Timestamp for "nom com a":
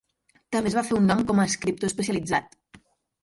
1.11-1.45